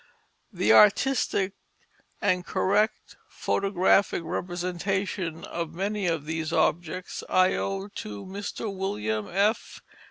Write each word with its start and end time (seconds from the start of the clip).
__The 0.59 0.71
artistic 0.71 1.53
and 2.23 2.43
correct 2.43 3.17
photographic 3.29 4.23
representation 4.23 5.43
of 5.43 5.75
many 5.75 6.07
of 6.07 6.25
these 6.25 6.51
objects 6.51 7.23
I 7.29 7.53
owe 7.53 7.87
to 7.87 8.25
Mr. 8.25 8.75
William 8.75 9.27
F. 9.29 9.83